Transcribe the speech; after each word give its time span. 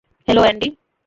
Hello, 0.27 0.41
Andy. 0.41 0.69